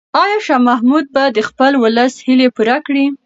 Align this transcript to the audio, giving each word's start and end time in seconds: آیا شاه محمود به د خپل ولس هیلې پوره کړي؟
آیا 0.23 0.37
شاه 0.45 0.61
محمود 0.69 1.05
به 1.13 1.23
د 1.35 1.39
خپل 1.49 1.71
ولس 1.83 2.13
هیلې 2.25 2.47
پوره 2.55 2.77
کړي؟ 2.85 3.05